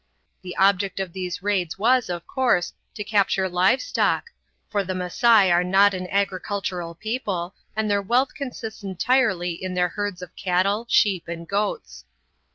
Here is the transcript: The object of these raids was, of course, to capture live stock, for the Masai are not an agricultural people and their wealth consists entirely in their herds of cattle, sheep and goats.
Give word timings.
The 0.41 0.55
object 0.57 0.99
of 0.99 1.13
these 1.13 1.43
raids 1.43 1.77
was, 1.77 2.09
of 2.09 2.25
course, 2.25 2.73
to 2.95 3.03
capture 3.03 3.47
live 3.47 3.83
stock, 3.83 4.31
for 4.67 4.83
the 4.83 4.95
Masai 4.95 5.51
are 5.51 5.63
not 5.63 5.93
an 5.93 6.07
agricultural 6.09 6.95
people 6.95 7.53
and 7.75 7.87
their 7.87 8.01
wealth 8.01 8.33
consists 8.33 8.81
entirely 8.81 9.51
in 9.51 9.75
their 9.75 9.89
herds 9.89 10.23
of 10.23 10.35
cattle, 10.35 10.87
sheep 10.89 11.27
and 11.27 11.47
goats. 11.47 12.03